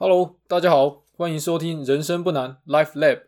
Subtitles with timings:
[0.00, 3.22] Hello，大家好，欢迎收听人生不难 Life Lab。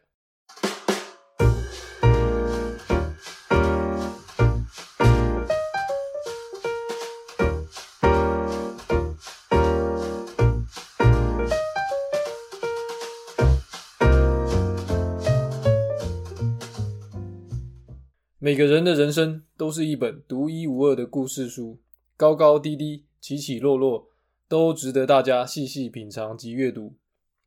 [18.39, 21.81] 每个人的人生都是一本独一无二的故事书，
[22.17, 24.10] 高高低低，起起落落，
[24.51, 26.97] 都值得大家细细品尝及阅读。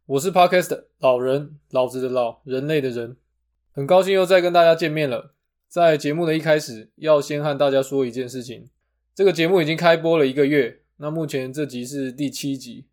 [0.05, 3.17] 我是 Podcast 老人，老子的老，人类的人，
[3.73, 5.34] 很高兴又再跟大家见面了。
[5.67, 8.70] 在节目的一开始，要先和大家说一件事情：
[9.13, 12.85] 这个节目已经开播了一个月，那目前这集是第七集。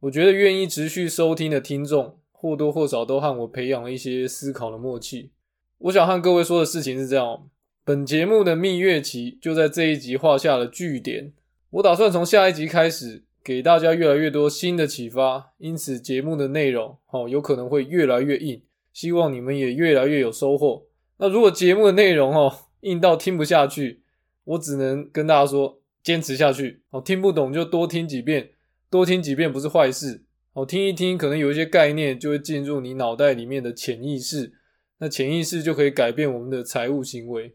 [0.00, 5.32] 我觉得愿意持续收听的听众，或多或少都和我培养了一些思考的默契。
[5.76, 7.50] 我想和各位说的事情是这样：
[7.84, 11.34] 本节目的蜜月期就在这一集画下了句点。
[11.72, 20.84] 我打算从下一集开始，给大家越来越多新的启发，因此节目的内容哦有可能会越来越硬，希望你们也越来越有收获。
[21.16, 24.02] 那如果节目的内容哦硬到听不下去，
[24.44, 28.50] 我只能跟大家说，坚持下去哦，听不懂就多听几遍，
[28.90, 34.52] 多听几遍不是坏事哦，听一听可能有一些概念就会进入你脑袋里面的潜意识。
[34.98, 37.54] 那潜意识就可以改变我们的财务行为。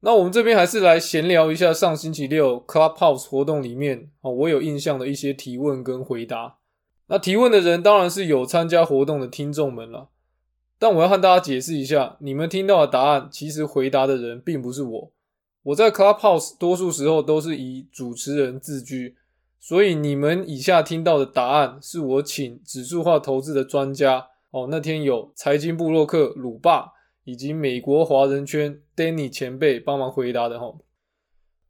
[0.00, 6.58] 那我们这边还是来闲聊一下上星期六 Clubhouse 活动里面哦，我有印象的一些提问跟回答。
[7.08, 10.10] 那提问的人当然是有参加活动的听众们了。
[10.78, 15.10] 但我要和大家解释一下，你们听到的答案，其实回答的人并不是我。
[15.64, 19.16] 我在 Clubhouse 多数时候都是以主持人自居，
[19.58, 24.28] 所以你们以下听到的答案，是我请指数化投资的专家。
[24.50, 26.92] 哦，那天有财经部落客鲁爸
[27.28, 30.74] 以及美国华人圈 Danny 前辈帮忙回答的哈。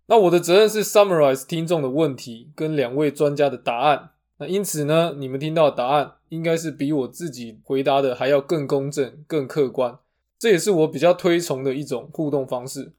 [0.06, 4.10] 那我的责任是 summarize 听众的问题跟两位专家的答案。
[4.38, 9.98] 那因此呢，你们听到的答案应该是比我自己回答的还要更公正、更客观。
[10.38, 12.92] 这也是我比较推崇的一种互动方式。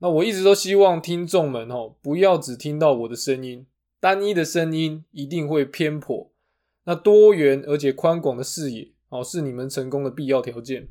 [0.00, 3.64] 那我一直都希望听众们哦，不要只听到我的声音，
[4.00, 6.32] 单一的声音一定会偏颇。
[6.82, 8.88] 那多元而且宽广的视野。
[9.10, 10.88] 哦，是你们成功的必要条件。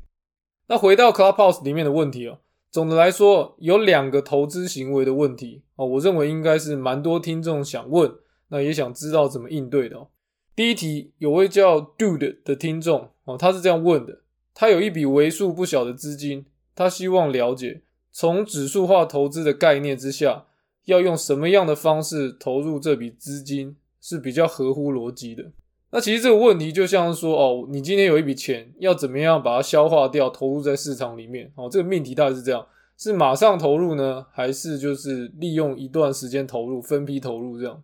[0.68, 2.38] 那回到 Clubhouse 里面的问题哦，
[2.70, 8.10] 总的来说有两个投资行为的问题哦，我认为应该是蛮多听众想问，
[8.48, 10.08] 那也想知道怎么应对的哦。
[10.54, 14.20] 第一题，有位叫 Dude 的听众哦，他是这样问的：
[14.54, 20.44] 他有一笔为数不小的资金，他希望了解从指数化投资的概念之下，
[20.84, 25.52] 要用什么样的方式投入这笔资金是比较合乎逻辑的。
[25.94, 31.52] 那其实这个问题就像是说，哦，你今天有一笔钱，要怎么样把它消化掉，投入在市场里面？
[31.54, 32.66] 哦，这个命题大概是这样：
[32.96, 37.82] 是马上投入呢，还是就是利用一段时间投入，分批投入这样？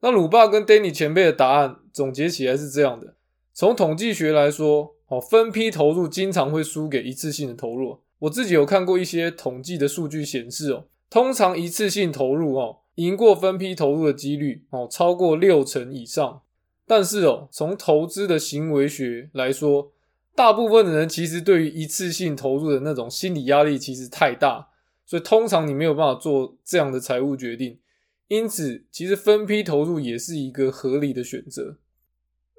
[0.00, 3.14] 那鲁爸跟 Danny 前辈的答案总结起来是这样的：
[3.52, 7.98] 从统计学来说，哦，分批投入经常会输给一次性的投入。
[8.20, 16.42] 我自己有看过一些统计的数据显示，哦，通常一次性投入，哦，赢过分批投入的几率，哦，超过六成以上。
[16.90, 19.92] 但是哦，从投资的行为学来说，
[20.34, 24.70] 大部分的人其实对于一次性投入的那种心理压力其实太大，
[25.06, 27.78] 所以通常你没有办法做这样的财务决定。
[28.26, 31.76] 因此，其实分批投入也是一个合理的选择。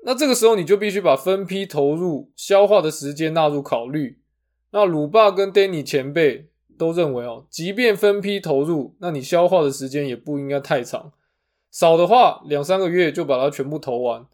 [0.05, 4.19] 那这个时候你就必须把分批投入消化的时间纳入考虑。
[4.71, 6.47] 那鲁爸跟 Danny 前辈
[6.77, 11.11] 都认为哦，即便分批投入，那你消化的时间也不应该太长。
[11.71, 14.27] 少的话，两三个月就把它全部投完；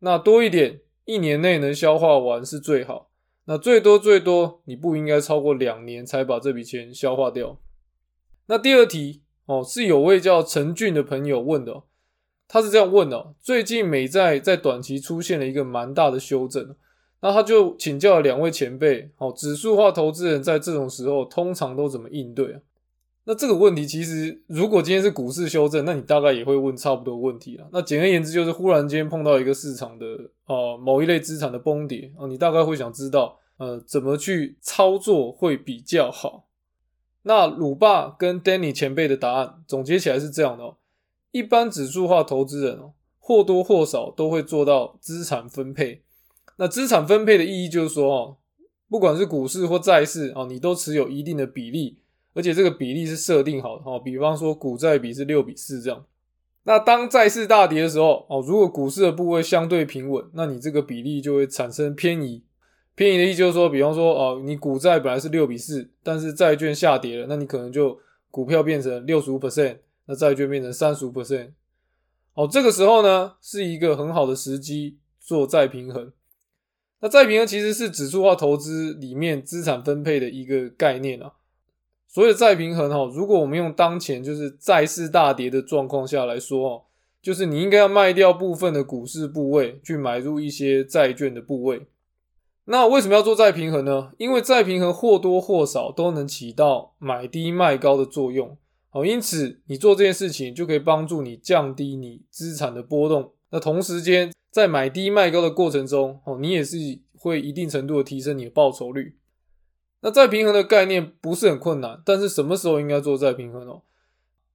[0.00, 3.10] 那多一点，一年内能消化完是最好。
[3.44, 7.58] 那最多最多，你不应该超过两年才把这笔钱消化掉。
[8.46, 11.82] 那第二题哦，是有位叫陈俊的朋友问的，
[12.46, 16.74] 他是这样问的：最近美债在短期出现了一个蛮大的修正，
[17.20, 22.60] 那他就请教了两位前辈，哦，指数化投资人在这种时候通常都怎么应对啊？
[23.30, 27.68] 那这个问题其实，如果今天是股市修正，那你大概也会问差不多问题了。
[27.70, 30.06] 那简而言之，就是忽然间碰到一个市场的
[30.46, 36.46] 呃某一类资产的崩跌啊，你大概会想知道呃怎么去操作会比较好。
[37.24, 40.76] 那鲁爸跟 Danny 前辈的答案总结起来是这样的哦：
[41.30, 46.02] 一般指数化投资人哦，或多或少都会做到资产分配。
[46.56, 48.36] 那资产分配的意义就是说哦，
[48.88, 51.98] 不管是股市或债市啊，你都持有一定的比例。
[52.34, 56.04] 而且这个比例是设定好的哈，比方说股债比是六比四这样。
[56.64, 62.42] 那当债市大跌的时候哦，如果股市的部位相对平稳，那你这个比例就会产生偏移。
[62.94, 67.98] 偏移的意思就是说，比方说哦，你股债本来是六比四，但是债券下跌了，那你可能就
[68.30, 71.52] 股票变成六十五 percent，那债券变成三十五 percent。
[72.34, 76.12] 哦，这个时候呢是一个很好的时机做再平衡。
[77.00, 81.32] 那再平衡其实是指数化投资里面资产分配的一个概念啊。
[82.08, 86.82] 所谓的再平衡哈，如果我们用当前就是债市大跌的状况下来说哦，
[87.20, 91.86] 就是你应该要卖掉部分的股市部位，去买入一些债券的部位。
[92.64, 94.12] 那为什么要做再平衡呢？
[94.16, 98.56] 因为再平衡或多或少都能起到买低卖高的作用。
[98.90, 103.32] 好，因此你做这件事情就可以帮助你降低你资产的波动。
[103.50, 106.76] 那同时间在买低卖高的过程中，哦，你也是
[107.14, 109.14] 会一定程度的提升你的报酬率。
[110.00, 113.82] 那再平衡的概念不是很困难，但是什么时候应该做再平衡哦？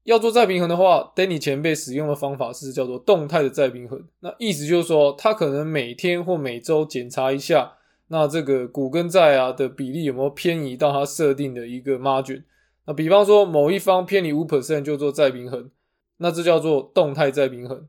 [0.04, 4.04] 要做再平衡的话，Danny 前辈使用的方法是叫做动态的再平衡。
[4.20, 7.74] 那意思就是说，他可能每天或每周检查一下。
[8.10, 12.44] 那这个股跟债啊的比例有没有偏移到它设定的一个 margin？
[12.86, 15.72] 那比方说某一方偏离五 percent 就做再平衡，
[16.18, 17.88] 那这叫做动态再平衡。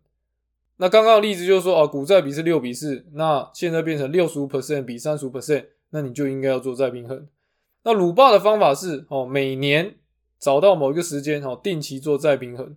[0.76, 7.26] 那刚刚的例子就是说啊，股债比是六比四，那现在变成六十五 percent 比三十五 percent，那你就应该要做再平衡。
[7.84, 9.94] 那鲁霸的方法是哦，每年
[10.38, 12.76] 找到某一个时间哦，定期做再平衡。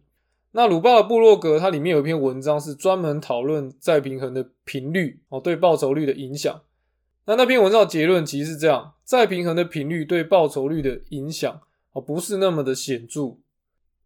[0.51, 6.61] 那鲁霸的部落格它里面有一篇文章是专门讨论再平衡的频率哦，对报酬率的影响。
[7.25, 11.61] 那那篇文章的结论其实是这样：再平衡的频率对报酬率的影响
[11.91, 13.35] 哦，不是那么的显著。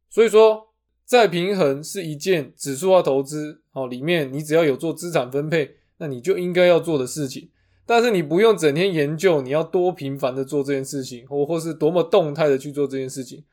[0.10, 0.70] 所以说，
[1.06, 7.50] 再平衡是一件指数化投资哦，里面你只要有做资产分配，那你就应该要做的事情。
[7.92, 13.44] 但是你不用整天研究你要多频繁的做这件事情，或或是多么动态的去做这件事情，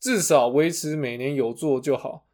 [0.00, 2.26] 至少维持每年有做就好。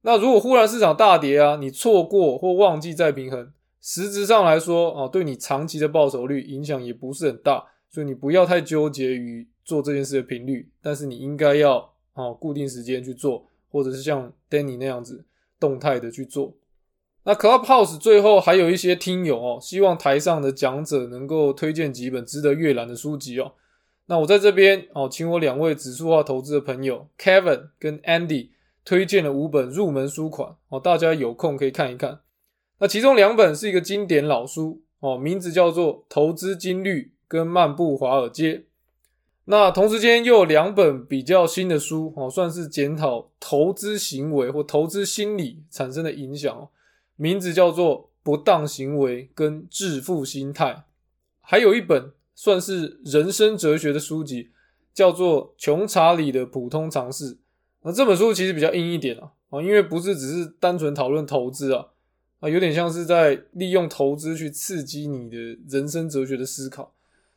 [0.00, 3.52] 那如果忽然市场大跌啊，你错过或忘记再平衡。
[3.82, 15.22] 实质上来说，哦，对你长期的报酬率影响也不是很大，所以你不要太纠结于做这件事的频率，但是你应该要哦固定时间去做，或者是像 Danny 那样子
[15.60, 16.56] 动态的去做。
[17.24, 23.52] 那 Clubhouse 最后还有一些听友哦，希望台上的讲者能够推荐几本值得阅览的书籍哦。
[24.06, 28.50] 那我在这边哦，请我两位指数化投资的朋友 Kevin 跟 Andy
[28.84, 32.20] 推荐了五本入门书款哦，大家有空可以看一看。
[32.78, 38.54] 那其中两本是一个经典老书哦，名字叫做《投资金律》跟《漫步华尔街》。
[39.46, 46.68] 那同时间又有两本比较新的书哦，算是检讨投资行为或投资心理产生的影响哦，
[47.16, 50.72] 名字叫做《不当行为跟致富心态》。
[51.40, 54.50] 还有一本算是人生哲学的书籍，
[54.92, 57.34] 叫做《穷查理的普通常识》。
[57.82, 61.88] 那这本书其实比较硬一点啊，啊，因为不是只是单纯讨论投资啊。
[62.40, 65.36] 啊，有点像是在利用投资去刺激你的
[65.68, 66.94] 人生哲学的思考。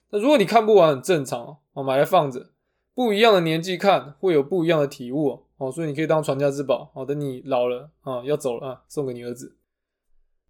[0.09, 2.49] 那如果你看不完，很正常哦，买来放着。
[2.95, 7.05] 不一样的年纪看，会有不一样的体悟哦，所以你可以当传家之宝哦。
[7.05, 9.56] 等你老了啊，要走了啊，送给你儿子。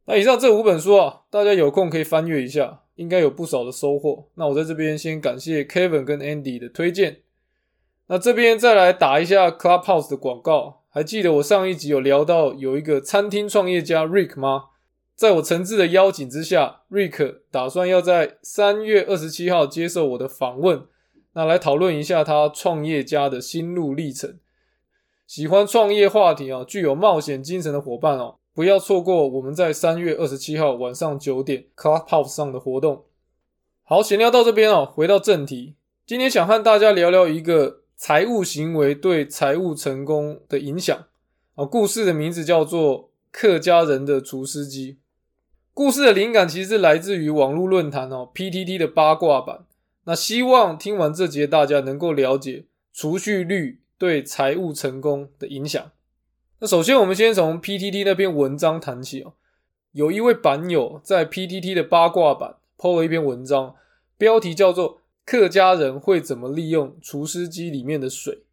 [0.10, 4.30] 那以上这五本书啊，大家有空可以翻阅一下，应该有不少的收获。
[4.36, 7.20] 那我在这边先感谢 Kevin 跟 Andy 的推荐。
[8.08, 10.84] 那这边再来打一下 Clubhouse 的广告。
[10.90, 14.70] 还记得我上一集有聊到有一个餐厅创业家 Rick 吗？
[15.14, 20.86] 在我诚挚的邀请之下，Rick 打算要在三月二十七号接受我的访问，
[21.34, 24.40] 那来讨论一下他创业家的心路历程。
[25.28, 33.04] 喜欢创业话题啊，具有冒险精神的伙伴哦，不要错过我们在三月二十七号晚上九点 Clubhouse 上的活动。
[33.84, 35.76] 好，闲聊到这边哦，回到正题，
[36.08, 37.82] 今天想和大家聊聊一个。
[37.96, 41.06] 财务行为对财务成功的影响
[41.54, 44.94] 啊，故事的名字叫做《客家人的厨师机》。
[45.76, 49.66] 故事的灵感其实是来自于网络论坛哦，PTT 的八卦版。
[50.06, 55.92] 那希望听完这节，大家能够了解储蓄率对财务成功的影响。
[56.60, 59.34] 那首先，我们先从 PTT 那篇文章谈起哦。
[59.92, 63.76] 有一位版友在 PTT 的八卦版 PO 了一篇文章，
[64.18, 65.02] 标题叫做。
[65.24, 68.44] 客家人会怎么利用除湿机里面的水？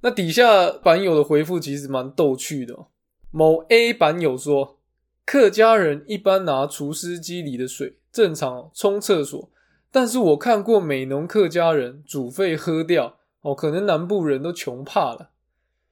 [0.00, 2.86] 那底下版友的回复其实蛮逗趣的。
[3.30, 4.78] 某 A 版友说，
[5.26, 9.50] 客家人一般拿除湿机里的水正常冲厕所，
[9.92, 15.28] 但是我看过美浓客家人煮沸喝掉，哦，可能南部人都穷怕了。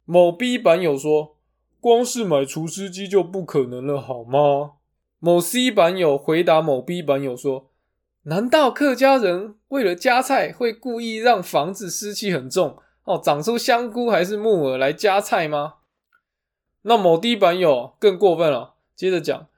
[0.06, 1.31] 某 B 版友说，
[1.82, 4.74] 光是买除湿机就不可能了，好吗？
[5.18, 7.70] 某 C 版友回答某 B 版友说。
[8.22, 15.74] 难道客家人为了夹菜会故意让房子湿气很重哦，长出香菇还是木耳来夹菜吗？
[16.82, 19.48] 那某 D 版友更过分了，接着讲，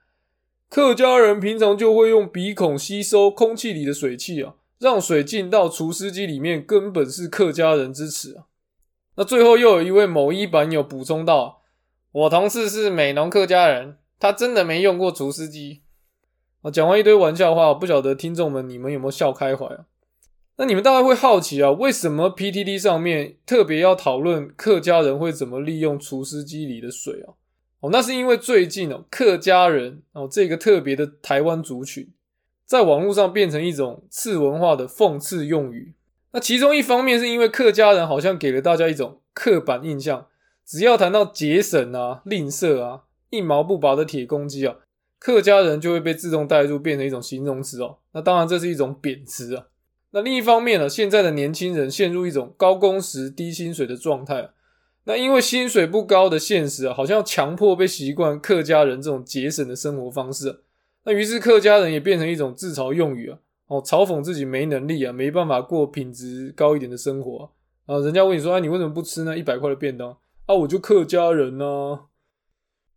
[0.67, 8.45] 客家人平常就会用鼻孔吸收空气里的水汽啊，让水进到除湿机里面，根本是客家人之耻啊。
[9.17, 11.61] 那最后又有一位某一版友补充道
[12.15, 15.81] ：“我同事是美农客家人，他真的没用过除湿机。”
[16.63, 19.83] 啊，讲完一堆玩笑话，不晓得听众们你们有没有笑开怀啊？
[20.55, 27.35] 那你们大概会好奇啊，为什么 PTT 上面特别要讨论客家人会怎么利用除湿机里的水啊？
[27.81, 32.07] 哦，那是因为最近哦，客家人哦这个特别的台湾族群，
[32.65, 35.93] 在网络上变成一种次文化的讽刺用语。
[36.31, 40.27] 那其中一方面是因为客家人好像给了大家一种刻板印象，
[40.65, 44.77] 只要谈到节省啊、吝啬啊、一毛不拔的铁公鸡啊。
[45.17, 47.97] 客家人就会被自动带入，变成一种形容词哦。
[48.11, 49.67] 那当然，这是一种贬词啊。
[50.11, 54.49] 那另一方面呢，现在的年轻人陷入一种高工时、低薪水的状态。
[55.05, 60.61] 那因为薪水不高的现实啊，好像强迫被习惯客家人这种节省的生活方式。
[61.03, 67.49] 那于是客家人也变成一种自嘲用语啊，哦，嘲讽自己没能力啊，没办法过品质高一点的生活
[67.85, 67.99] 啊。
[67.99, 70.55] 人家问你说，啊，你为什么不吃那一百块的便当啊？
[70.55, 72.05] 我就客家人呢。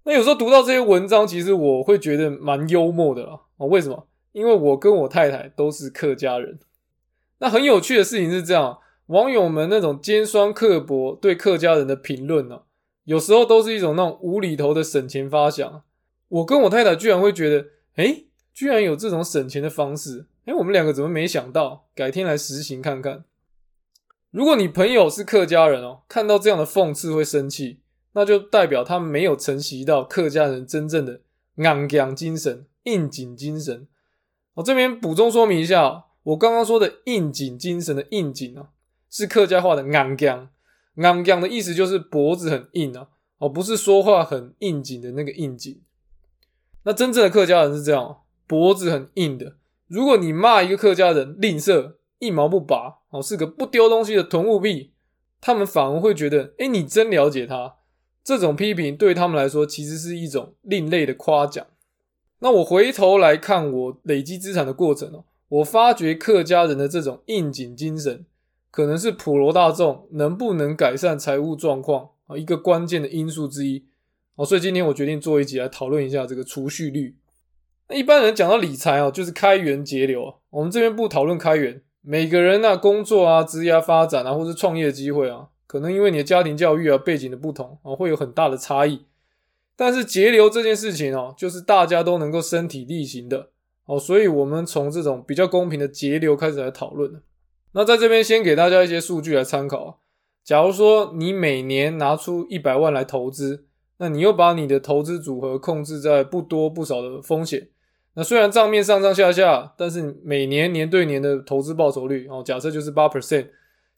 [0.05, 3.40] 那有时候读到这些文章，其实我会觉得蛮幽默的啦。
[3.59, 4.09] 啊，为什么？
[4.33, 6.59] 因为我跟我太太都是客家人。
[7.38, 12.62] 那很有趣的事情是这样，网友们那种尖酸刻薄对客家人的评论呢，
[13.05, 15.83] 有时候都是一种那种无厘头的省钱发想。
[16.28, 21.87] 我跟我太太居然会觉得，哎，居然有这种省钱的方式，哎，我们两个怎么没想到？
[21.95, 23.25] 改天来实行看看。
[24.31, 27.81] 如果你朋友是客家人哦，看到这样的讽刺会生气。
[28.13, 31.21] 那就代表他没有承袭到客家人真正的
[31.57, 33.87] 硬讲精神、应景精神。
[34.55, 38.71] 我这边补充说明一下，我刚刚说的应景精神的应景啊，
[39.09, 40.49] 是客家话的硬讲。
[40.97, 43.09] 硬讲的意思就是脖子很硬啊，
[43.39, 45.81] 哦，不是说话很应景的那个应景。
[46.83, 49.59] 那真正的客家人是这样，脖子很硬的。
[49.87, 54.93] 如果你骂一个客家人吝啬、一毛不拔，哦，是个不丢东西的囤物癖，
[55.41, 57.77] 他们反而会觉得，哎，你真了解他。
[58.23, 61.67] 这种批评对他们来说，其实是一种另类的夸奖。
[62.41, 68.27] 那我回头来看我累积资产的过程哦，我发觉客家人的这种应景精神，
[68.71, 73.87] 可能是普罗大众能不能改善财务状况啊一个关键的因素之一
[74.35, 74.45] 哦。
[74.45, 77.17] 所以今天我决定做一集来讨论一下这个储蓄率。
[77.88, 80.41] 那一般人讲到理财哦，就是开源节流。
[80.50, 85.49] 我们这边不讨论开源，每个人啊工作啊、职业发展啊，或是创业机会啊。
[85.67, 89.05] 可能因为你的家庭教育啊背景的不同啊，会有很大的差异。
[89.77, 93.50] 但是节流这件事情哦，就是大家都能够身体力行的
[93.85, 97.21] 哦，所以我们从这种比较公平的节流开始来讨论。
[97.73, 100.00] 那在这边先给大家一些数据来参考。
[100.43, 103.67] 假如说你每年拿出一百万来投资，
[103.99, 107.69] 那你又把你的投资组合控制在不多不少的风险，
[108.15, 113.49] 那虽然账面上上下下，但是每年年对年的投资报酬率哦，假设就是八 percent。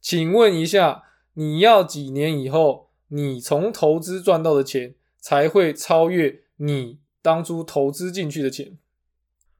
[0.00, 1.04] 请问一下。
[1.34, 8.76] 你要几年以后，你从投资赚到的钱才会超越你当初投资进去的钱？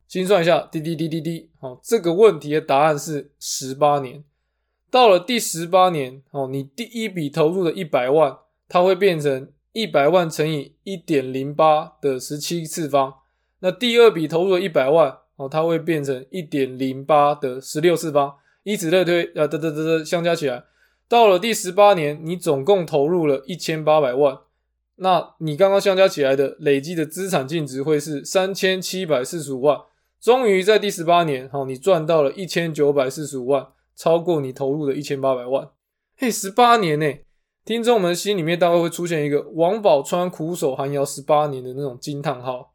[0.09, 4.25] 心算一下，滴滴滴滴滴，好，这个问题的答案是十八年。
[4.91, 8.37] 到了第十八年，哦，你第一笔投入的一百万，
[8.69, 13.15] 它会变成一百万乘以一点零八的十七次方。
[13.61, 20.65] 那第二笔投入的一百万，哦，它会变成一点零八的十六次方，以此类推，啊，得得得得，相加起来。
[21.09, 24.39] 到了第十八年，你总共投入了一千八百万，
[24.97, 29.79] 那你刚刚相加起来的累计的资产净值会是三千七百四十五万。
[30.21, 35.69] 终于在第十八年，好，你赚到了一千九百四十五万，超过你投入的一千八百万。
[36.17, 37.07] 嘿，十八年呢？
[37.65, 42.73] 听众们心里面大概会出现一个王宝钏苦守寒窑十八年的那种惊叹号。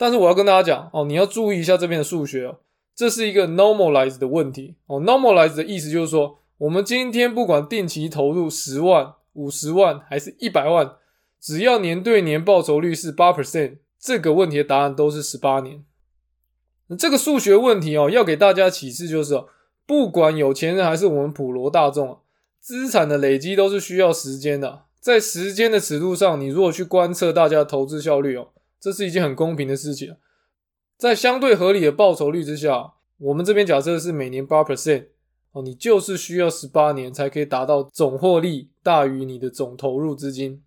[0.00, 2.56] 但是我要跟大家讲哦，你要注意一下这边的数学哦，
[2.96, 4.98] 这是一个 normalize 的问题哦。
[5.02, 6.38] normalize 的意思就是说。
[6.60, 10.92] 我们今天不管定期投入十万、五十万还是一百万，
[11.40, 15.82] 只要年对年报酬率是八 percent，这个问题的答案都是十八年。
[16.98, 19.46] 这个数学问题哦，要给大家启示就是哦，
[19.86, 22.18] 不管有钱人还是我们普罗大众，
[22.60, 24.82] 资产的累积都是需要时间的。
[25.00, 28.48] 在时间的尺度上，你如果去观测大家的投资效率哦，
[28.80, 30.16] 这是一件很公平的事情。
[30.96, 35.06] 在相对合理的报酬率之下，我们这边假设是每年八 percent。
[35.52, 40.62] 哦，你就是需要十八年才可以达到总获利大于你的总投入资金。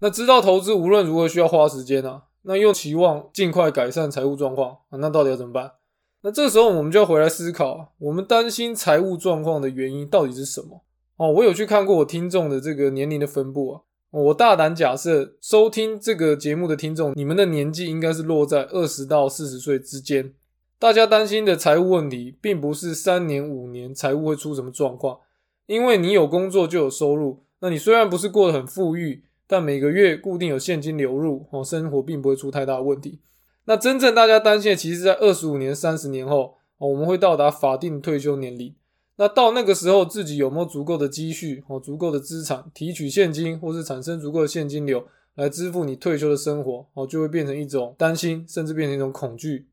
[0.00, 5.74] 那知道投资无论如何需要花时间啊，那又期望尽快改善财务状况啊，那到底要怎么办？
[6.22, 10.82] 那这时候我们就要回来思考，我们担心财务状况的原因到底是什么？
[11.18, 13.82] 哦，我有去看过我听众的这个年龄的分布啊，
[14.12, 20.34] 我大胆假设收听这个节目的听众，你们的年纪应该是落在二十到四十岁之间。
[20.78, 25.20] 大家担心的财务问题，并不是三年五年财务会出什么状况，
[25.64, 27.44] 因为你有工作就有收入。
[27.60, 33.18] 那你虽然不是过得很富裕，但每个月固定有现金流入，哦，生活并不会出太大问题。
[33.64, 38.74] 那真正大家担心的，其实在二十五年、三十年后，哦，我们会到达法定退休年龄。
[39.22, 49.68] 那到那个时候，自己有没有足够的积蓄哦，足够的资产提取现金，或是产生足够的现金流来支付你退休的生活哦，就会变成一种担心，甚至变成一种恐惧。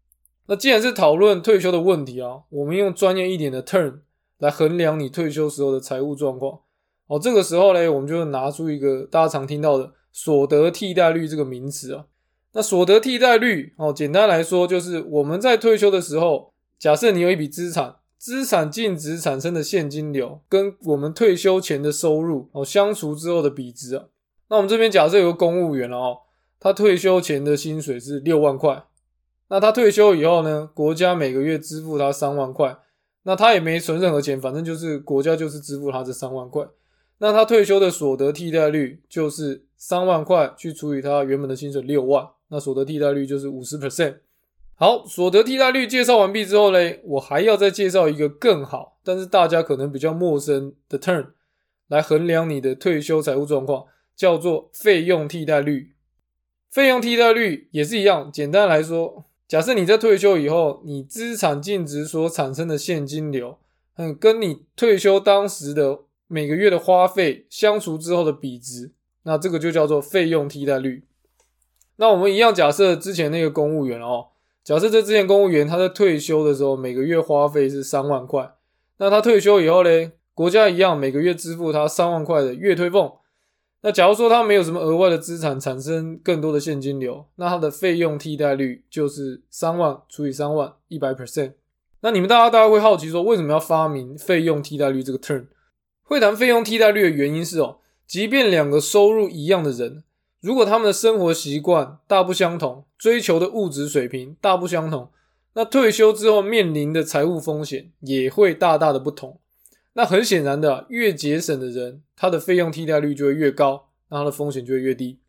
[0.46, 4.01] 那既然是讨论退休的问题啊，我们用专业一点的 term
[4.38, 6.60] 来衡量你退休时候的财务状况
[7.08, 7.18] 哦。
[7.18, 12.06] 这个时候呢，我们就拿出一个大家常听到的所得替代率这个名词啊。
[12.51, 17.96] 那所得替代率哦，简单来说就是我们在退休的时候，假设你有一笔资产。
[18.19, 24.07] 资产净值产生的现金流跟我们退休前的收入哦相除之后的比值啊，
[24.49, 26.17] 那我们这边假设有个公务员了哦，
[26.59, 28.83] 他退休前的薪水是六万块，
[29.47, 32.77] 那他退休以后呢，国家每个月支付他三万块，
[33.23, 36.67] 那他也没存任何钱，反正就是国家就是支付他这三万块，
[37.19, 44.15] 那他退休的所得替代率就是三万块去除以他原本的薪水六万，那所得替代率就是五十 percent。
[44.81, 51.31] 好，所得替代率介绍完毕之后呢，我还要再介绍一个更好，但是大家可能比较陌生的 term
[51.89, 55.91] 来衡量你的退休财务状况，叫做费用替代率。
[56.71, 63.59] 费用替代率也是一样，简单来说，假设你在退休以后，你资产净值所产生的现金流，
[63.98, 68.93] 嗯，跟你退休当时的每个月的花费相除之后的比值，
[69.24, 71.03] 那这个就叫做费用替代率。
[71.98, 74.27] 那我们一样假设之前那个公务员哦。
[74.63, 78.53] 假设这之前公务员他在退休的时候每个月花费是三万块，
[78.97, 83.17] 那他退休以后呢，国家一样每个月支付他三万块的月退俸。
[83.81, 91.53] 那假如说他没有什么额外的资产产生更多的现金流，那他的费用替代率就是三万除以三万一百 percent。
[92.01, 95.47] 那你们大家大家会好奇说，为什么要发明费用替代率这个 term？
[96.03, 100.03] 会谈费用替代率的原因是哦，即便两个收入一样的人。
[100.41, 105.10] 如果他们的生活习惯大不相同，追求的物质水平大不相同，
[105.53, 109.40] 那退休之后面临的财务风险也会大大的不同。
[109.94, 115.20] 那很显然的，越节省的人，他的费用替代率就会越高，那他的风险就会越低。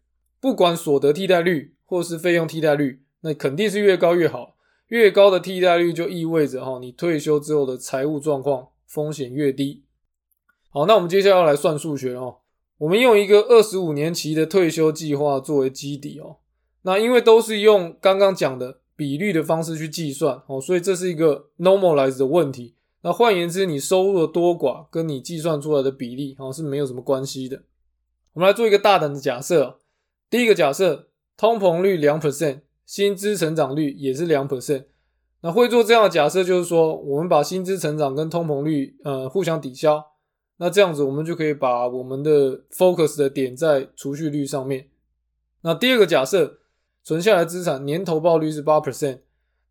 [0.40, 4.54] 不管所得替代率或是费用替代率，那肯定是越高越好。
[4.88, 9.82] 越高的替代率就意味着哈，你退休之后的财务状况风险越低。
[10.70, 12.36] 好，那我们接下来要来算数学哦。
[12.80, 16.36] 我们用一个二十五年期的退休计划作为基底哦，
[16.80, 22.74] 那因为都是用刚刚讲的比率的方式去计算哦，所以这是一个 normalize 的问题。
[23.02, 27.62] 那换言之，你收入的多寡跟你计算出来的比例哦是没有什么关系的。
[28.32, 29.78] 我们来做一个大胆的假设，
[30.30, 34.84] 第一个假设，通膨率两 percent，薪资成长率也是两 percent。
[35.42, 40.09] 那会做这样的假设，就是说我们把薪资成长跟通膨率呃互相抵消。
[40.62, 44.88] 那这样子，我们就可以把我们的 focus 的点在储蓄率上面。
[45.62, 46.58] 那第二个假设，
[47.02, 49.20] 存下来资产年投报率是八 percent，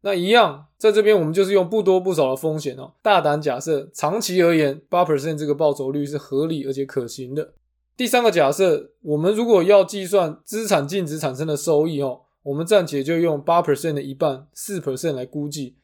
[0.01, 7.53] 那一样，在这边我们就是用不多不少的风险哦，大胆假设，长期而言，八 percent 这个报酬率是合理而且可行的。
[7.95, 15.75] 第三个假设，我们如果要计算资产净值产生的收益哦，我们暂且就用八 percent 的一半，四 percent 来估计。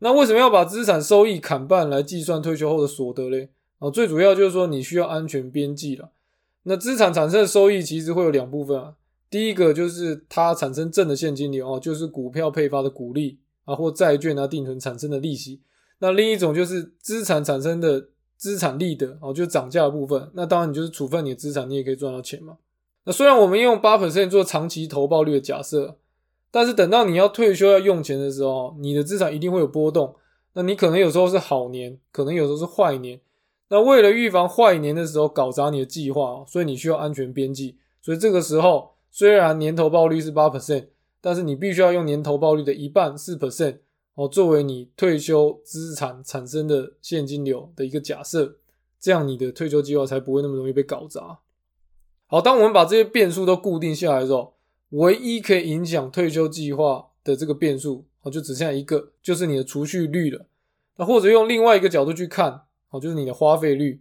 [0.00, 3.48] 那为什么要把资产收益砍半来计算退休后的所得嘞？
[3.82, 6.10] 哦，最主要就是说你需要安全边际了。
[6.62, 8.94] 那资产产生的收益其实会有两部分啊。
[9.28, 15.60] 第一个就是它产生正的现金流哦，就是股票配发的股利啊，或债券啊定存产生的利息。
[15.98, 20.30] 那另一种就是资产产生的资产利得哦，就涨价的部分。
[20.34, 22.58] 那当然你就是处分你的资产，你也可以赚到钱嘛。
[23.04, 25.96] 那虽然我们用八百分做长期投报率的假设，
[26.52, 30.14] 但是等到你要退休要用钱的时候，你的资产一定会有波动。
[30.52, 33.20] 那你可能有时候是好年，可能有时候是坏年。
[33.72, 37.78] 那为了预防坏年的时候搞砸你的计划，所以你需要安全边际。
[38.02, 40.88] 所以这个时候，虽然年投报率是八 percent，
[41.22, 43.78] 但是你必须要用年投报率的一半四 percent
[44.14, 48.58] 哦，作为你退休资产产生的现金流的一个假设，
[49.00, 51.38] 这样你的退休计划才不会那么容易被搞砸。
[52.26, 54.52] 好，当我们把这些变数都固定下来之后，
[54.90, 60.44] 唯一可以影响退休计划的这个变数哦，就只剩下一个，就是你的储蓄率了。
[60.98, 62.64] 那或者用另外一个角度去看。
[62.92, 64.00] 哦，就是你的花费率，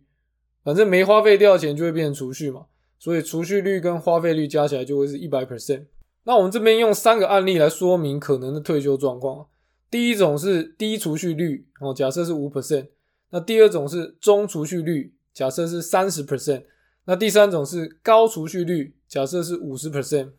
[0.63, 2.67] 反正没花费掉钱就会变成储蓄嘛，
[2.99, 5.85] 所以储蓄率跟花费率加起来就会是一百 percent。
[6.25, 9.47] 那我们这边用三个案例来说明可能的退休状况。
[9.89, 12.89] 第一种是低储蓄率，哦，假设是五 percent。
[13.31, 16.65] 那第二种是中储蓄率，假设是三十 percent。
[17.05, 20.33] 那第三种是高储蓄率，假设是五十 percent。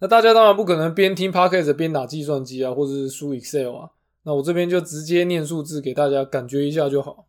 [0.00, 3.90] 那大家当然不可能边听 podcast 边打计算机啊，或者是输 Excel 啊。
[4.24, 7.26] 那我这边就直接念数字给大家感觉一下就好。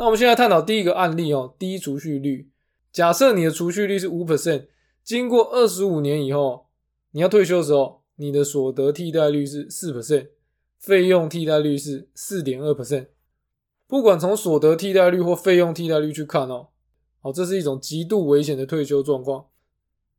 [0.00, 2.48] 那我们现在探讨第一个案例哦，低储蓄率。
[2.90, 4.64] 假设你的储蓄率是五 percent，
[5.04, 6.68] 经过二十五年以后，
[7.10, 10.28] 你要退休的时候，你的所得替代率是四 percent，
[10.78, 13.08] 费用替代率是四点二 percent。
[13.86, 16.68] 不管从所得替代率或费用替代率去看哦，
[17.20, 19.48] 好，这是一种极度危险的退休状况。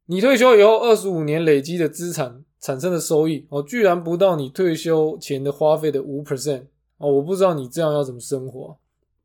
[0.05, 6.65] 你退休以后二十五年累积的资产产生的收益哦，居然不到你退休前的花费的五 percent
[6.99, 8.77] 哦，我不知道你这样要怎么生活。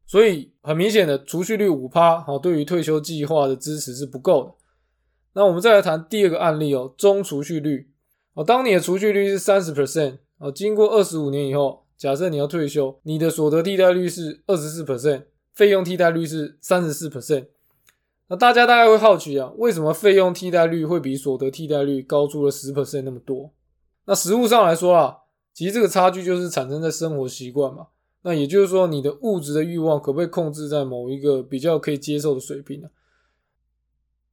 [0.06, 4.54] 所以很明显的，储蓄率五趴，好，对于退休计划的支持是不够的。
[5.32, 7.90] 那我们再来谈第二个案例哦，中储蓄率
[8.34, 17.48] 哦，当你的储蓄率是三十 percent 哦，经过二十五年以后，假设你要退休，你的所得替代率是二十四 percent，费用替代率是三十四 percent。
[18.28, 23.52] 那大家大概会好奇啊，为什么费用替代率会比所得替代率高出了十 percent 那么多？
[24.04, 25.16] 那实物上来说啊，
[25.52, 27.88] 其实这个差距就是产生在生活习惯嘛。
[28.26, 32.88] 那也就是说，你的物质的欲望可不可以控制在某一个比较可以接受的水平呢？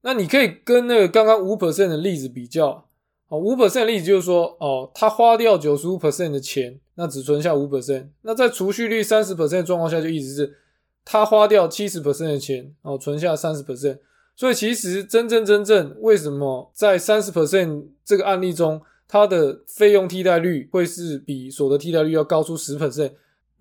[0.01, 2.89] 那你可以跟那个刚刚五 percent 的例子比较，
[3.27, 8.07] 哦，五 percent 的例子就是说，哦，他花掉九十五 percent 的钱，那只存下五 percent。
[8.23, 10.57] 那在储蓄率三十 percent 状况下，就意思是
[11.05, 13.99] 他花掉七十 percent 的钱，哦，存下三十 percent。
[14.35, 23.11] 所以其实真真正正为什么在三十 percent 这个案例中，它的费用替代率会是比所得替代率要高出十 percent？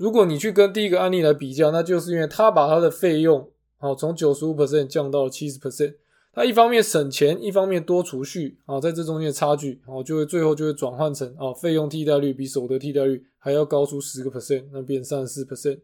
[0.03, 5.95] 如果你去跟第一个案例来比较，那就是因为他把他的费用好从九十五 percent 降到了七十 percent，
[6.33, 15.79] 他一方面省钱，一方面多储蓄啊，在这中间的差距，哦，就会最后就会转换成哦，费用替代率比所得替代率还要高出十个 percent，那变三十四 percent。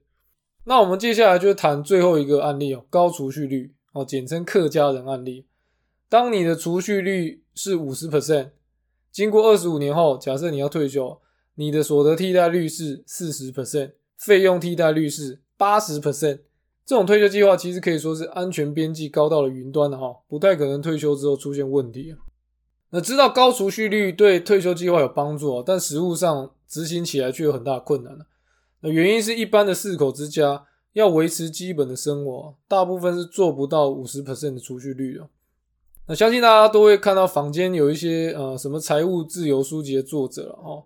[0.65, 5.47] 那我们接下来就谈最后一个案例哦，高储蓄率哦，简称客家人案例。
[6.09, 8.51] 当你的储蓄率是五十 percent，
[9.13, 11.21] 经过二十五年后，假设你要退休，
[11.55, 13.93] 你的所得替代率是四十 percent。
[14.19, 16.41] 费用替代率是八十 percent，
[16.85, 22.15] 这种退休计划其实可以说是安全边际高到了云端的哈，不太可能退休之后出现问题。
[22.91, 28.19] 那知道高储蓄率对退休计划有帮助，但实物上执行起来却有很大困难
[28.81, 35.29] 那原因是一般的四口之家要维持基本的生活，大部分是做不到五十 percent 的储蓄率的。
[36.07, 40.85] 那相信大家都会看到坊间有一些呃什么财务自由书籍的作者了哈。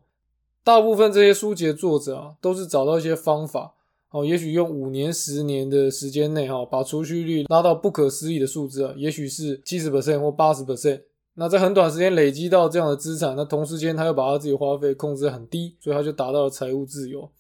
[0.64, 3.75] 大部分这些书籍的作者啊，都是找到一些方法，
[4.11, 11.03] 哦，也许用五年、十年的时间内，哈，把储蓄率拉到不可思议的数字啊，也许是七十 percent 或八十 percent。
[11.35, 17.31] 那在很短时间累积到这样的资产，那同时间他又把他自己花费控制很低，所以他就达到了财务自由。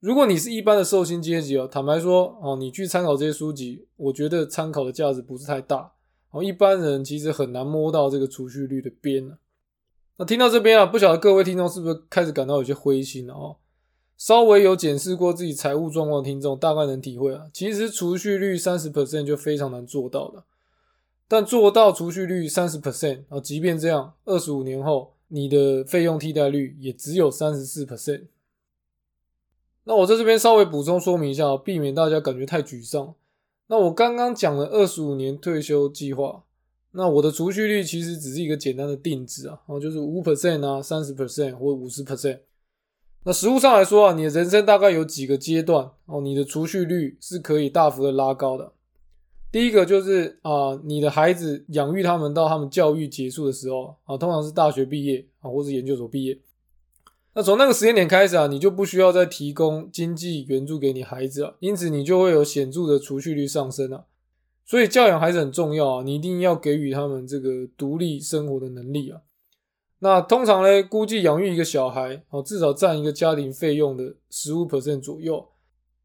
[0.00, 5.92] 如果你是一般的受薪阶级哦，坦白说，哦，你去参考这些书籍，我觉得参考的价值不是太大。
[6.30, 9.36] 哦，一般人其实很难摸到这个储蓄率的边呢。
[10.16, 13.56] 那听到这边啊，不晓得各位听众是不是开始感到有些灰心了哦？
[14.16, 20.44] 稍微有检视过自己财务状况的听众，大概能体会啊，其实储蓄率三十 percent 就非常难做到了。
[21.26, 28.26] 但做到储蓄率三十 percent 啊，即便这样，二十五年后你的费用替代率也只有三十四 percent。
[29.82, 33.14] 那我在这边稍微补充说明一下，避免大家感觉太沮丧。
[33.66, 36.44] 那我刚刚讲了二十五年退休计划。
[36.96, 42.38] 那我的储蓄率其实只是一个简单的定值啊，哦，就是五 percent 啊，三十 percent 或五十 percent。
[43.24, 48.72] 那实物上来说啊，你的人生大概有几个阶段哦，你的储蓄率是可以大幅的拉高的。
[49.50, 56.38] 第一个就是啊，你的孩子养育他们到他们教育结束的时候啊，通常是大学毕业啊，或是研究所毕业。
[57.34, 64.06] 那从那个时间点开始啊，你就不需要再提供经济援助给你孩子了，因此你就会有显著的储蓄率上升了。
[64.66, 69.20] 所以教养还是很重要啊，你一定要给予他们这个独立生活的能力啊。
[69.98, 75.46] 那通常呢，估计养育一个小孩哦，至少占一个家庭费用的十五 percent 左右。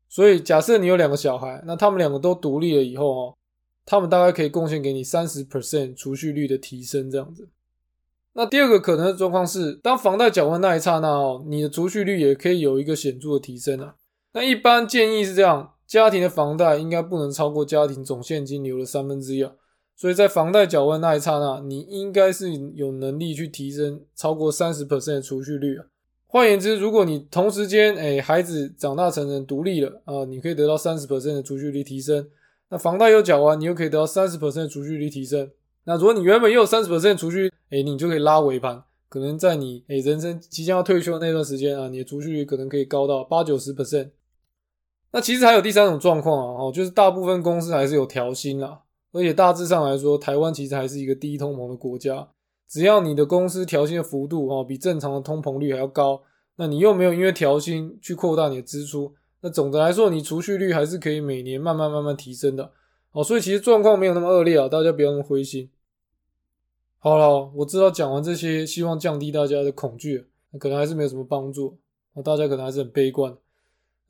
[0.08, 3.38] 所以假设你有两个小孩，那他们两个都独立了以后哦，
[3.86, 7.48] 他们大概可以贡献给你三十 percent 储蓄率的提升这样子。
[8.34, 13.96] 那第二个可能的状况是，当房贷缴完那一刹那哦，你的储蓄率也可以有一个显著的提升啊。
[14.34, 15.74] 那一般建议是这样。
[15.90, 19.52] 家庭的房贷应该不能超过家庭总现金流的三分之一啊，
[19.96, 25.86] 所以在房贷缴完那一刹那，你应该是有能力去提升超过三十 percent 的储蓄率啊。
[26.28, 32.30] 换言之，如果你同时间，哎，孩子长大成人独立了啊，你可以得到三十 percent 的储蓄率提升。
[32.70, 35.50] 那房贷又缴完，你又可以得到三十 percent 的储蓄率提升。
[35.86, 44.10] 那如果你原本又有三十 percent 储蓄，哎，你就可以拉尾盘，可能在你哎人生即将要退休的那段时间啊，你的储蓄率可能可以高到八九十 percent。
[45.12, 52.30] 那其实还有第三种状况啊，哦，就是大部分公司还是有调薪啦，而且大致上来说，台湾其实还是一个低通膨的国家。
[52.68, 56.22] 只要你的公司调薪的幅度哦比正常的通膨率还要高，
[56.58, 62.72] 那你又没有因为调薪去扩大你的支出，那总的来说，你储蓄率还是可以每年慢慢慢慢提升的。
[63.12, 65.68] 哦，所以其实状况没有那么恶劣啊，大家不要那么灰心。
[67.00, 70.28] 好了，我知道讲完这些，希望降低大家的恐惧，
[70.60, 71.80] 可能还是没有什么帮助。
[72.14, 73.36] 那大家可能还是很悲观。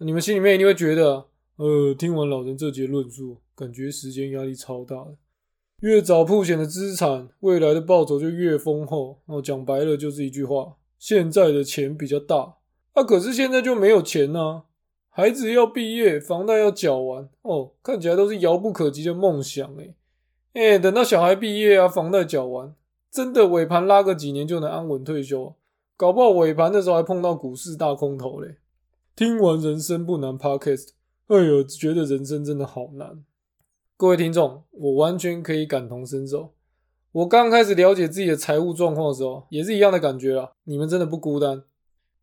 [0.01, 1.25] 你们心里面一定会觉得，
[1.57, 5.17] 呃，听完老人这节论述，感觉时间压力超大的。
[5.81, 9.19] 越早铺险的资产，未来的报酬就越丰厚。
[9.25, 12.55] 哦，讲白了就是一句话：现在的钱比较大。
[12.93, 14.63] 啊，可是现在就没有钱呢。
[15.09, 17.27] 孩子要毕业，房贷要缴完。
[17.41, 19.95] 哦，看起来都是遥不可及的梦想诶。
[20.53, 22.73] 哎，等到小孩毕业啊，房贷缴完。
[23.11, 25.55] 真的尾盘拉个几年就能安稳退休，
[25.97, 28.55] 搞不好尾盘的时候还碰到股市大空头嘞。
[29.19, 30.91] 听完人生不难 Podcast，
[31.27, 33.25] 哎呦，觉得人生真的好难。
[33.97, 36.53] 各位听众，我完全可以感同身受。
[37.11, 40.51] 我刚开始了解自己的财务状况的时候，也是一样的感觉啊。
[40.63, 41.63] 你们真的不孤单，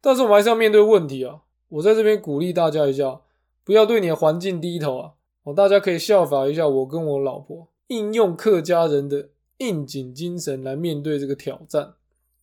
[0.00, 1.42] 但是我们还是要面对问题啊。
[1.68, 3.20] 我在这边鼓励大家一下，
[3.62, 5.12] 不要对你的环境低头啊。
[5.42, 9.28] 哦，大家可以效法一下我跟我老婆，应用客家人的。
[9.58, 11.92] 应景精神来面对这个挑战。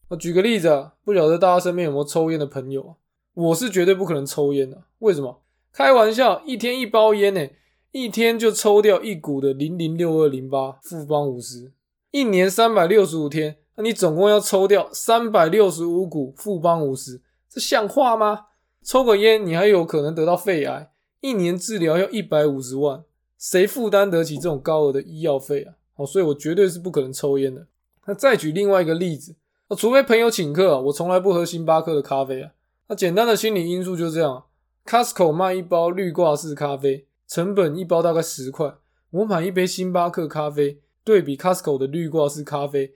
[0.10, 2.94] 我举个例子啊，不晓得大家身边有没有抽烟的朋友啊？
[3.34, 4.84] 我是绝对不可能抽烟的。
[5.00, 5.42] 为什么？
[5.72, 7.48] 开玩笑，一天一包烟呢，
[7.92, 11.72] 一天就抽掉一股的零零六二零八富邦五十，
[12.12, 18.46] 一年三百六十五天，那你总共要抽掉三百六十五股富邦五十，这像话吗？
[18.84, 20.92] 抽个烟你还有可能得到肺癌，
[21.22, 23.04] 一年治疗要一百五十万，
[23.40, 25.74] 谁负担得起这种高额的医药费啊？
[25.96, 27.66] 哦，所以我绝对是不可能抽烟的。
[28.06, 29.36] 那再举另外一个例子，
[29.70, 32.52] 那除非朋友请客，我从来不喝星巴克的咖啡啊。
[32.94, 34.44] 那简单的心理因素就这样
[34.86, 38.72] ，Costco 卖一包绿挂式咖啡，成本一包大概十块，
[39.10, 42.94] 我买一杯星巴克咖啡，对比 Costco 的绿挂式咖啡，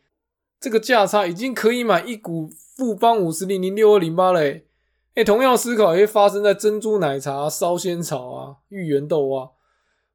[0.59, 4.67] 这个价差已经可以买一股富邦五十零零六二零八嘞。
[5.15, 9.49] 哎，同样思考也发生在珍珠奶茶、烧仙草啊、芋圆豆啊。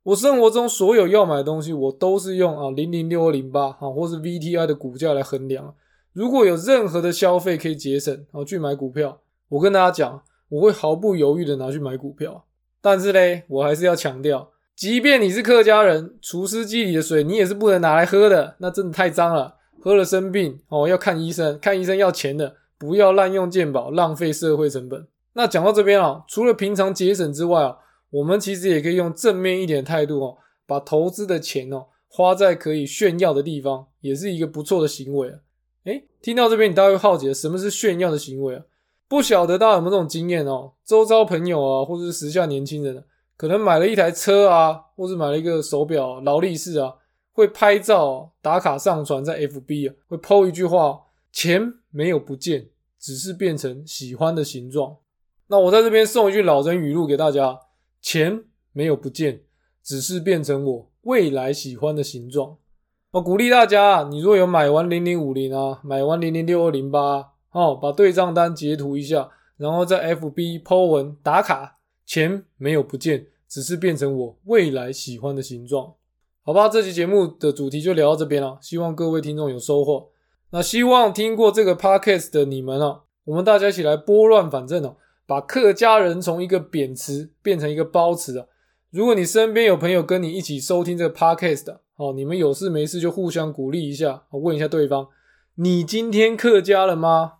[0.04, 5.74] 我生活中所有要买的东西，我都是用啊零零六二零八啊，或是 VTI 的股价来衡量。
[6.12, 9.20] 如果有任何的消费可以节省，然后去买股票，
[9.52, 12.44] 我跟大家讲，我会毫不犹豫的拿去买股票。
[12.80, 25.06] 但是嘞，我还是要强调，即便你是客家人，厨师机里的水你也是不能拿来喝的，那真的太脏了，喝了生病哦，要看医生，看医生要钱的，不要滥用健保，浪费社会成本。
[25.34, 27.78] 那讲到这边啊，除了平常节省之外啊。
[28.12, 30.36] 我们其实也可以用正面一点的态度哦，
[30.66, 35.38] 把投资的钱哦花在可以炫耀的地方，也是一个不错的行为啊。
[35.84, 38.62] 诶，听到这边你大概会好奇，什么是炫耀的行为啊？
[39.12, 40.72] 不晓得大家有没有这种经验哦？
[40.86, 43.04] 周遭朋友啊，或者是时下年轻人，
[43.36, 46.94] 可能买了一台车啊，或是买了一个手表劳力士啊，
[47.32, 50.98] 会拍照打卡上传在 FB 啊，会 PO 一句话：
[51.30, 54.96] 钱没有不见，只是变成喜欢的形状。
[55.48, 57.60] 那我在这边送一句老人语录给大家。
[58.00, 59.42] 钱没有不见，
[59.84, 62.56] 只是变成我未来喜欢的形状。
[63.10, 71.78] 我鼓励大家，你如果有买完零零五零啊，买完零零六二零八，哦，把对账单截图一下，然后在 FB 抛文打卡。
[72.04, 75.94] 钱没有不见，只是变成我未来喜欢的形状。
[76.42, 80.08] 好吧，这期节目的主题就聊到这边了，希望各位听众有收获。
[80.50, 84.96] 那希望听过这个 Podcast 的你们啊，我们大家一起来拨乱反正哦。
[85.24, 88.46] 把客家人从一个贬词变成一个褒词啊！
[88.90, 95.06] 如果你身边有朋友跟你一起收听这个 podcast 的，哦，你们有事没事就互相鼓励一下，问一下对方，
[95.54, 97.34] 你今天客家了吗？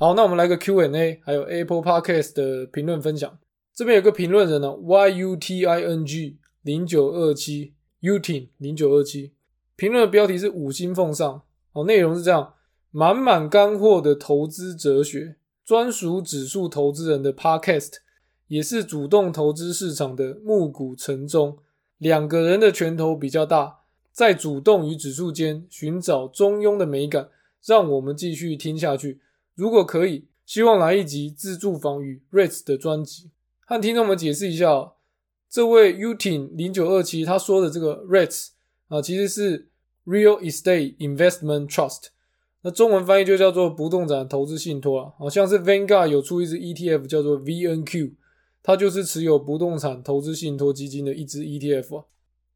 [0.00, 3.36] 好，那我们来个 Q&A，还有 Apple Podcast 的评论分享。
[3.74, 9.32] 这边有个评论人呢，Y U T I N G 零九二七，Yuting 零九二七，
[9.74, 12.54] 评论的标题是五星奉上，哦，内容是这样，
[12.92, 15.34] 满满干货的投资哲学。
[15.64, 17.94] 专属指数投资人的 Podcast，
[18.46, 21.58] 也是主动投资市场的暮鼓晨钟。
[21.98, 23.80] 两个人的拳头比较大，
[24.12, 27.30] 在主动与指数间寻找中庸的美感，
[27.66, 29.20] 让我们继续听下去。
[29.58, 33.32] 如果可以，希望来一集自住房与 REITs 的专辑，
[33.66, 34.92] 和听众们解释一下，
[35.50, 38.50] 这位 Utin 零九二七他说的这个 REITs
[38.86, 39.68] 啊，其实是
[40.06, 42.10] Real Estate Investment Trust。
[42.62, 48.12] 那中文翻译就叫做不动产投资信托啊，好像是 Vanguard 有出一支 ETF 叫做 VNQ，
[48.62, 52.04] 它就是持有不动产投资信托基金的一支 ETF 啊。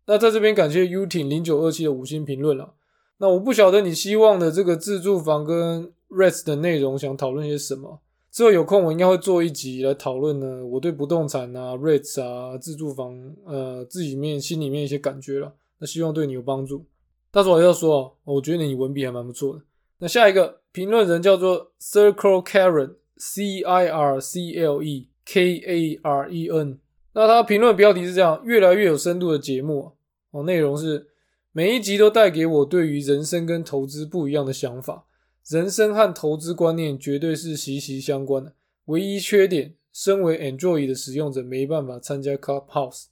[0.07, 2.75] 那在这边感谢 U 挺零九二七的五星评论了。
[3.19, 10.65] 那我不晓得你希望的这个自住房跟 REITs 的内容想讨论些什么，之后有空我应该会做一集来讨论呢。
[10.67, 15.53] 我对不动产啊、REITs 啊、自住房呃自己面心里面一些感觉了。
[15.79, 16.85] 那希望对你有帮助。
[17.31, 19.63] 但是我要说啊，我觉得你文笔还蛮不错的。
[19.99, 26.79] 那下一个评论人叫做 Circle Karen，C I R C L E K A R E N。
[27.15, 29.93] 那他评论标题是这样：越来越有深度的节目
[30.31, 31.09] 哦，内容是
[31.53, 35.05] 每一集都带给我对于人生跟投资不一样的想法。
[35.49, 38.55] 人生和投资观念绝对是息息相关的。
[38.87, 43.07] 唯一缺点，身为 Android 的使用者没办法参加 Clubhouse。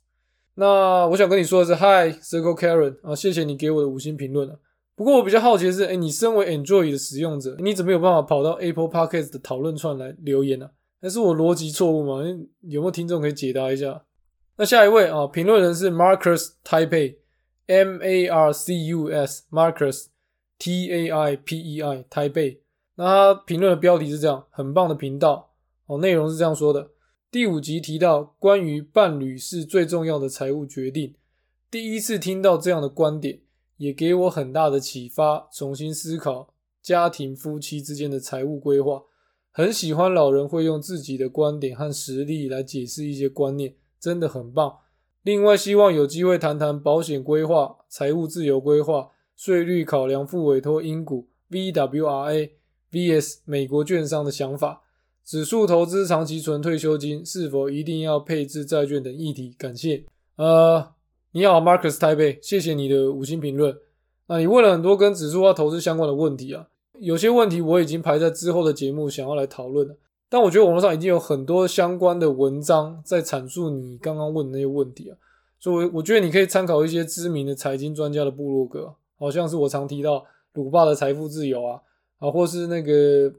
[0.55, 4.57] 那我想跟你说的是，Hi Circle Karen 啊，谢谢你给我的五星评论啊。
[4.95, 10.71] 不过我比较好奇的是，哎，你身为 Android 的使用者，你怎么有办法跑到 Apple Podcast 的讨论串来留言呢？
[11.01, 12.23] 那是我逻辑错误吗？
[12.61, 14.05] 有没有听众可以解答一下？
[14.57, 20.09] 那下一位啊，评论人是 Marcus Taipei，M A R C U S Marcus
[20.61, 22.61] T A I P E I 台北。
[22.96, 25.53] 那他评论的标题是这样，很棒的频道
[25.87, 26.90] 哦，内容是这样说的。
[27.31, 31.14] 第五集提到关于伴侣是最重要的财务决定，
[31.70, 33.40] 第一次听到这样的观点，
[33.79, 39.03] 也给我很大的启发，重新思考家庭夫妻之间的财务规划。
[39.53, 44.77] 很喜欢老人会用自己的观点和实例来解释一些观念，真的很棒。
[45.23, 49.11] 另外，希望有机会谈谈保险规划、财务自由规划、
[49.42, 52.50] 税率考量、付委托英股 VWRA
[52.92, 54.83] vs 美国券商的想法。
[55.24, 60.05] 指数投资、长期存退休金是否一定要配置债券等议题，感谢。
[60.37, 60.92] 呃，
[61.33, 63.74] 你好，Marcus 台北，谢谢你的五星评论。
[64.26, 69.96] 那你问了很多跟指数化投资相关的问题啊，有些问题我已经排在之后的节目想要来讨论了。
[70.29, 75.16] 但我觉得网络上已经有很多相关的文章在阐述你刚刚问的那些问题啊，
[75.59, 81.80] 所以我觉得你可以参考一些知名的财经专家的部落格，好像是我常提到鲁霸的财富自由啊，
[82.18, 83.33] 啊，或是那个。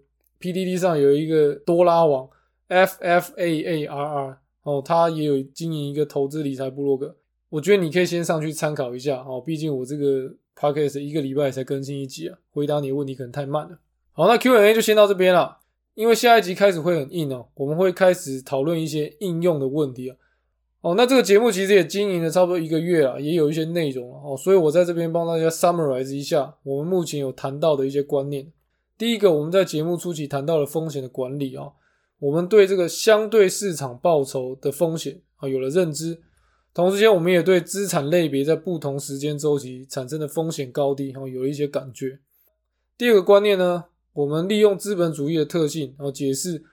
[0.43, 2.27] PDD 上有一个多拉网
[2.67, 7.15] F F A A R R 哦，他也有经营一个投资理财部落格，
[7.49, 9.39] 我觉得你可以先上去参考一下哦。
[9.39, 13.77] 毕竟我这个 podcast 一个礼拜才更新一集啊，回答你的问题可能太慢了。
[14.13, 15.59] 好，那 Q&A 就先到这边了，
[15.93, 20.17] 因为下一集开始会很硬哦，我们会开始讨论一些应用的问题啊。
[20.81, 28.51] 哦，那这个节目其实也经营了差不多一个月了，也有一些内容了哦，所以我在这边帮大家 summarize 一下我们目前有谈到的一些观念。
[28.97, 31.73] 第一个，我们在节目初期谈到了风险的管理啊，
[32.17, 36.19] 我们对这个相对市场报酬的风险啊有了认知，
[36.73, 42.19] 同时间我们也对资产类别在不同时间周期产生的风险高低啊有了一些感觉。
[42.97, 46.63] 第二个观念呢，我们利用资本主义的特性，然后解释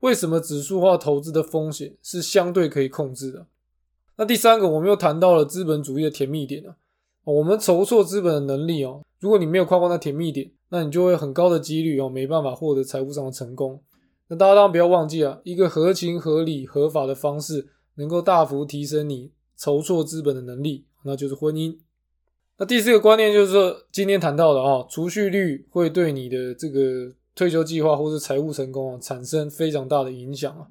[0.00, 3.46] 为什么指数化投资的风险是相对可以控制的。
[4.18, 6.76] 那第三个，我们又谈到了资本主义的甜蜜点啊，
[7.24, 10.50] 我们筹措资本的能力哦，如果你没有跨过那甜蜜点。
[10.68, 13.80] 那你就会很高的几率哦，没办法获得财务上的成功。
[14.26, 21.78] 那大家当然不要忘记啊，一个合情合理合法的方式，能够大幅提升你筹措资本的能力，那就是婚姻。
[22.58, 30.66] 那第四个观念就是说，今天谈到的啊，储蓄率会对你的这个退休计划或是财务成功啊，产生非常大的影响啊。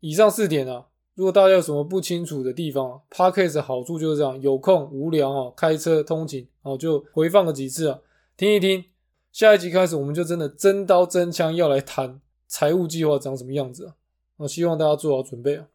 [0.00, 0.84] 以上四点啊，
[1.20, 7.98] 如果大家有什么不清楚的地方，Podcast 好处就是这样，有空无聊啊，开车通勤哦，就回放个几次啊，
[8.38, 8.82] 听一听。
[9.30, 13.92] 下一集开始，我们就真的真刀真枪要来谈财务计划长什么样子啊！
[14.38, 15.66] 我希望大家做好准备啊！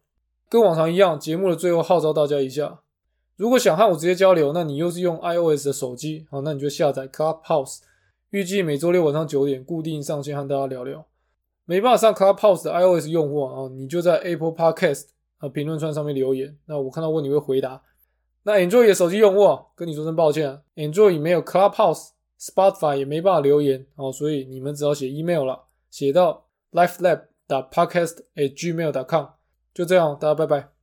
[0.49, 2.79] 跟往常一样，节目的最后号召大家一下：
[3.35, 7.81] 如果想和我直接交流，那你又是用 iOS 的手机，好，那你就下载 Clubhouse，
[8.31, 11.05] 预计每周六晚上九点固定上线和大家聊聊。
[11.65, 15.03] 没办法上 Clubhouse 的 iOS 用户啊，你就在 Apple Podcast
[15.37, 17.81] 啊评论串上面留言，那我看到问你会回答。
[18.43, 22.09] 那 Android 的手机用户，跟你说声抱歉，Android 没有 Clubhouse。
[22.37, 27.27] Spotify 也没办法留言哦，所以你们只好写 email 了，写到 lifelab.
[27.47, 28.91] 打 podcast at gmail.
[28.91, 29.27] dot com，
[29.73, 30.74] 就这样，大家拜拜。